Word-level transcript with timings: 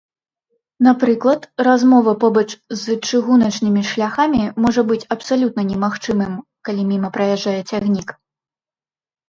Напрыклад, 0.85 1.41
размова 1.67 2.11
побач 2.23 2.45
з 2.79 2.95
чыгуначнымі 3.11 3.81
шляхамі 3.91 4.41
можа 4.67 4.81
быць 4.89 4.99
абсалютна 5.19 5.61
немагчымым, 5.71 6.33
калі 6.69 6.81
міма 6.91 7.09
праязджае 7.21 7.57
цягнік. 7.69 8.09